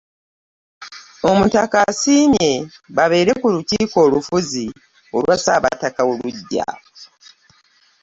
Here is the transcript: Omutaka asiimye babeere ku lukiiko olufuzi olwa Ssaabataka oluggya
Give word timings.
Omutaka 1.29 1.77
asiimye 1.89 2.51
babeere 2.95 3.31
ku 3.41 3.47
lukiiko 3.55 3.97
olufuzi 4.07 4.65
olwa 5.15 5.35
Ssaabataka 5.37 6.01
oluggya 6.11 6.67